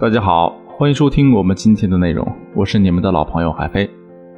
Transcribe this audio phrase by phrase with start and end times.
[0.00, 3.90] 大家好，欢迎收听我们今天的内容，我是你们的老朋友海飞。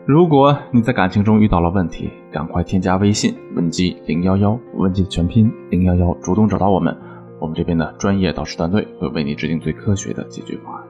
[0.06, 6.96] 如果你在感情中遇到了问题，赶快添加微信文姬零幺幺，文姬的全拼零幺幺，主动找到我们，
[7.38, 10.82] 我们这边的专业导师团队会为你制定最科学的解决方案。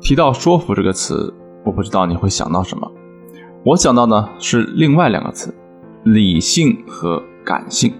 [0.00, 1.34] 提到说服这个词，
[1.64, 2.88] 我不知道你会想到什么，
[3.64, 5.52] 我想到呢是另外两个词，
[6.04, 7.92] 理性和感性。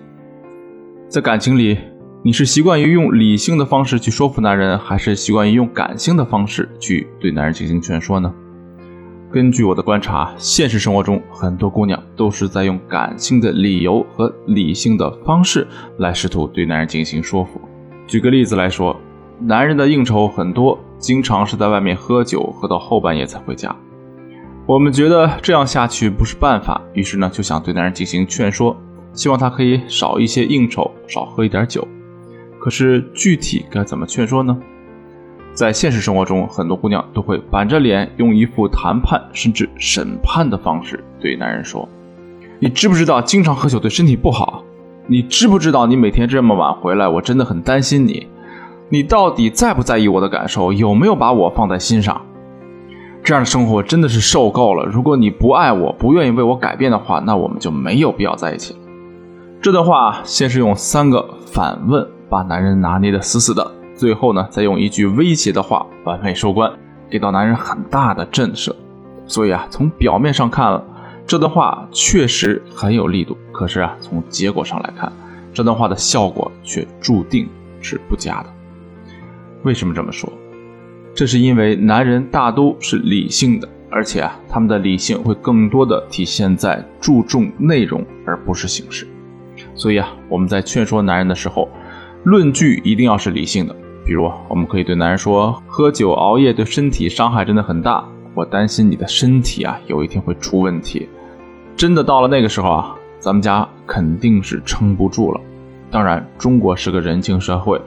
[1.09, 1.77] 在感情里，
[2.25, 8.34] 你是习惯于用理性的方式去说服男人，还是习惯于用感性的方式去对男人进行劝说呢？
[9.30, 15.65] 根据我的观察，现实生活中很多姑娘都是在用感性的理由和理性的方式
[15.98, 17.61] 来试图对男人进行说服。
[18.09, 19.00] 举个例子来说，
[19.39, 23.75] 男人的应酬很多，经常是在外面喝酒，喝到后半夜才回家。
[24.66, 28.77] 我们觉得这样下去不是办法，于是呢就想对男人进行劝说。
[29.14, 31.87] 希望他可以少一些应酬，少喝一点酒。
[32.61, 34.57] 可是具体该怎么劝说呢？
[35.53, 41.89] 在现实生活中，很多姑娘都会板着脸，用一副谈判甚至审判的方式对男人说
[42.61, 44.62] ：“你知不知道经常喝酒对身体不好？
[45.09, 48.28] 你知不知道你每天这么晚回来，我真的很担心你。
[48.89, 50.72] 你到底在不在意我的感受？
[50.72, 52.20] 有没有把我放在心上？
[53.25, 54.84] 这样的生活真的是受够了。
[54.84, 58.81] 如果你不爱我，不愿意为我改变的话，那我们就没有必要在一起了。”
[59.61, 66.73] 这段话先是用三个反问把男人拿捏的死死的，最后呢再用一句威胁的话完美收官，
[67.09, 68.75] 给到男人很大的震慑。
[69.27, 70.83] 所以啊，从表面上看，
[71.27, 73.37] 这段话确实很有力度。
[73.53, 75.12] 可是啊，从结果上来看，
[75.53, 77.49] 这段话的效果却注定
[77.81, 78.51] 是不佳的。
[79.65, 80.33] 为什么这么说？
[81.15, 89.06] 这是因为男人大都是理性的，而且啊，他们的理性会更多的体现在注重内容而不是形式。
[89.75, 91.69] 所以啊，我们在劝说男人的时候，
[92.24, 93.74] 论据一定要是理性的。
[94.05, 101.08] 比如，我们可以对男人说：“喝酒熬夜对身体伤害真的很大，我担心你的身体啊，有一天会出问题。
[101.77, 105.41] 真的到了那个时候啊，咱们家肯定是撑不住了。
[105.91, 107.81] 当然，中国是个人情社会，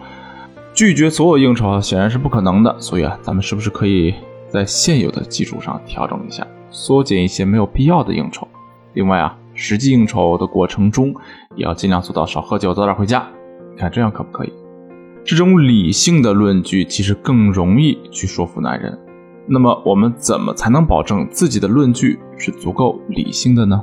[0.73, 2.75] 拒绝所有应酬显然是不可能的。
[2.79, 4.13] 所以啊，咱们是不是可以
[4.47, 8.47] 在现有的基础上调整一下，缩减一些没有必要的应酬？
[8.93, 11.13] 另外啊。”实际应酬的过程中，
[11.55, 13.27] 也要尽量做到少喝酒，早点回家。
[13.81, 14.53] 看这样可不可以？
[15.23, 18.97] 这种理性的论据其实更容易去说服男人。
[19.47, 23.81] 那么我们怎么才能保证自己的论据是足够理性的呢？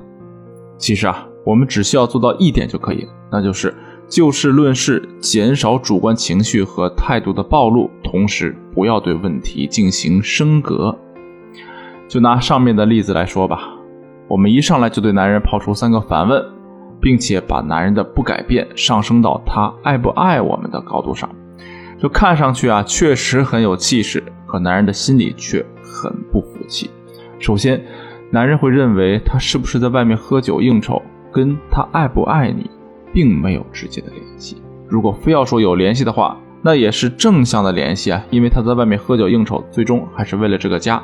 [0.78, 3.74] 其实啊，我们只需要做到一点就可以，那就是
[4.08, 10.96] 就事论事，减少主观情绪和态度的暴露，同时不要对问题进行升格。
[12.08, 13.74] 就拿上面的例子来说吧。
[14.28, 16.44] 我们一上来就对男人抛出三个反问，
[17.00, 21.28] 并且把男人的不改变上升到他爱不爱我们的高度上，
[21.98, 26.90] 就看上去啊确实很有气势，可男人的心里却很不服气。
[27.38, 27.80] 首先，
[28.30, 31.00] 男人会认为他是不是在外面喝酒应酬，
[31.32, 32.68] 跟他爱不爱你
[33.12, 34.60] 并没有直接的联系。
[34.88, 41.02] 如果非要说有联系的话，那也是正向的联系啊，因为他在外面喝酒应酬，最终还是为了这个家。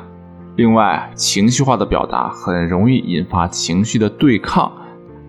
[0.57, 4.71] 另外，情绪化的表达很容易引发情绪的对抗。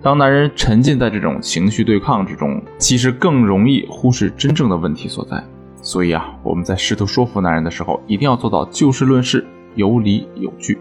[0.06, 5.42] 当男人沉浸在这种情绪对抗之中，其实更容易忽视真正的问题所在。
[5.82, 9.44] 所以啊，我们在试图说服男人的时候，一定要做到就事论事、
[9.74, 10.78] 有理有据。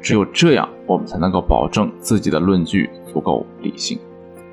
[0.00, 3.98] 只有这样，我们才能够保证自己的论据足够理性。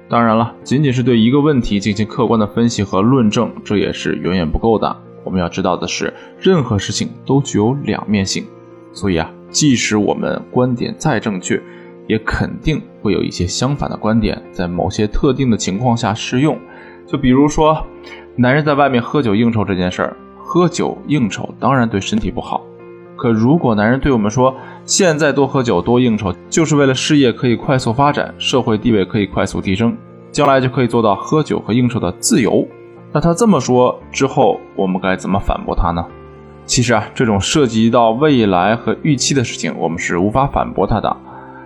[0.09, 4.97] 当然了，仅仅是对一个问题进行客观的分析和论证，这也是远远不够的。
[5.23, 8.45] 我们要知道的是，任何事情都具有两面性。
[8.91, 11.61] 所以啊，即使我们观点再正确，
[12.09, 16.57] 也肯定会有一些相反的观点在某些特定的情况下适用。
[17.05, 17.85] 就比如说，
[18.35, 22.61] 男人在外面喝酒应酬这件事儿，喝酒应酬当然对身体不好。
[23.15, 24.55] 可如果男人对我们说，
[24.85, 29.95] 现在多喝酒多应酬，就是为了事业可以快速发展，社会地位可以快速提升，
[30.31, 32.67] 将来就可以做到喝酒和应酬的自由，
[33.11, 36.03] 那他这么说之后，我们该怎么反驳他呢？
[36.65, 41.17] 其实啊，这种涉及到未来和预期的事情，我们是无法反驳他的。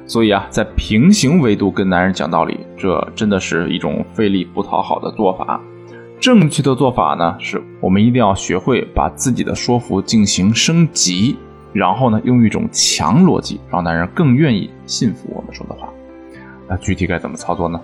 [0.06, 5.60] 所以啊，在平行维度跟男人讲道理，这真的是一种费力不讨好的做法。
[6.20, 11.38] 正确的做法呢，是我们一定要学会把自己的说服进行升级，
[11.74, 15.90] 然后呢，用一种强逻辑，让男人更愿意信服我们说的话。
[16.68, 17.80] 那具体该怎么操作呢？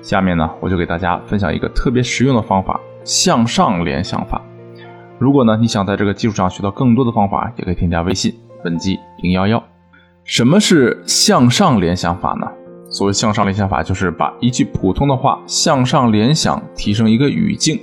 [0.00, 4.42] 下面呢，我就给大家分享一个特别实用的方法——向上联想法。
[5.18, 9.62] 如果呢，你想在这个基础上学到更多的方法，也可以添加微信本机零幺幺。
[10.24, 12.46] 什么是向上联想法呢？
[12.88, 17.78] 所谓向上联想法，就是把一句普通的话向上联想，提升一个语境，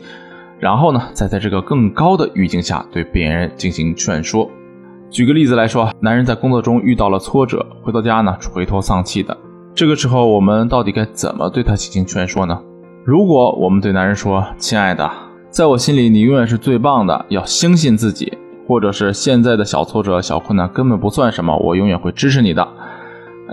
[0.60, 4.50] 然后呢，再在这个更高的语境下对别人进行劝说。
[5.12, 9.38] 举个例子来说，男人在工作中遇到了挫折，回到家呢垂头丧气的，
[9.76, 12.60] 这个时候我们到底该怎么对他进行劝说呢？
[13.06, 15.08] 如果我们对男人说：“亲爱的，
[15.52, 18.36] 在我心里你永远是最棒的，要相信自己。”
[18.72, 22.66] 或者是现在的小挫折、小困难根本不算什么，我永远会支持你的。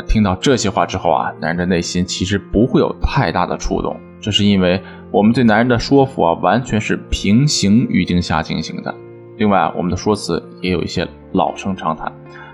[0.07, 4.81] 听到这些话之后啊，男人的内心其实不会有太大的触动，这是因为
[5.11, 8.95] 我们对男人的说服啊，完全是平行语境下进行的。
[9.39, 12.13] 另外，我们的说辞也有一些老生常谈。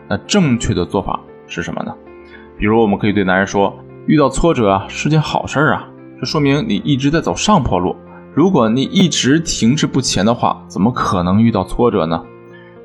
[0.08, 1.94] 那正确的做法是什么呢？
[2.56, 3.78] 比如，我们可以对男人说
[4.08, 5.86] ：“遇到挫折啊，是件好事啊，
[6.18, 7.94] 这说明你一直在走上坡路。
[8.32, 12.24] 如果你一直停滞不前的话，怎么可能遇到挫折呢？”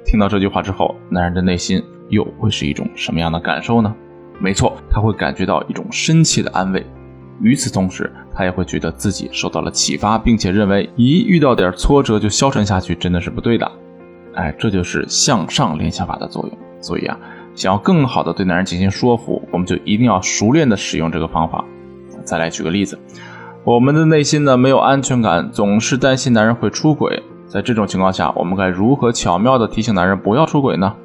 [0.09, 3.93] 听到这句话之后，男人的内心又会是一种什么样的感受呢？
[4.39, 6.83] 没错，他会感觉到一种深切的安慰。
[7.41, 13.71] 与此同时，他也会觉得自己受到了启发，并且认为一遇到点挫折就消沉下去，真的是不对的。
[14.33, 16.57] 哎，这就是向上联想法的作用。
[16.81, 17.15] 所以啊，
[17.53, 21.63] 想要更好的对男人进行说服，我们就一定要熟练的使用这个方法。
[22.23, 22.97] 再来举个例子，
[23.63, 27.21] 我们的内心呢没有安全感，总是担心男人会出轨。
[27.49, 30.95] 在这种情况下，我们该如何巧妙地提醒男人不要出轨呢？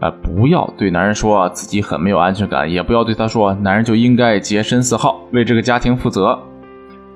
[0.00, 6.36] 啊，不要对男人说自己很没有安全感，也不要对他说男人就应该洁身自好，为这个家庭负责，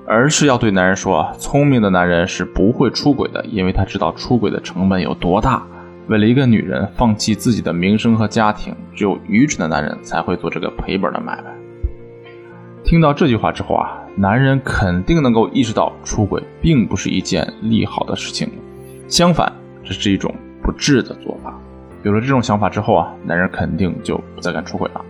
[0.06, 5.62] 而是要对男人说，聪明的男人是不会出轨的，因为他知道出轨的成本有多大。
[6.06, 11.50] 为了一个女人放弃自己的名声和家庭，只有愚蠢的男人才会做这个赔本的买卖。
[12.84, 13.96] 听到这句话之后啊。
[14.16, 18.50] 男人肯定能够意识到出轨并不是一件利好的事情，
[19.10, 19.52] 相反，
[19.84, 21.52] 这是一种不智的做法。
[22.04, 25.04] 有了这种想法之后啊，男人肯定就不再敢出轨了。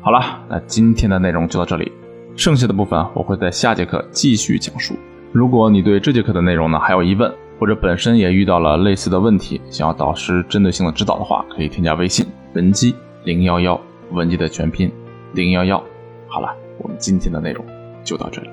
[0.00, 1.92] 好了，那今天的内容就到这里，
[2.36, 4.96] 剩下的部分我会在下节课继续讲述。
[5.30, 13.80] 如果你对这节课的内容呢还有疑问，或者本身也遇到了类似的问题，想要导师针对性的指导的话，可以添加微信文姬零幺幺，
[14.10, 14.92] 文姬的全拼
[15.32, 15.82] 零幺幺。
[16.26, 17.64] 好了，我们今天的内容。
[18.04, 18.48] 就到这里。